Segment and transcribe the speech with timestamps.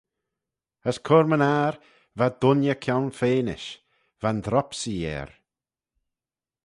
[0.89, 1.73] As cur-my-ner,
[2.17, 3.69] va dooinney kionfenish,
[4.21, 5.29] va'n dropsee er.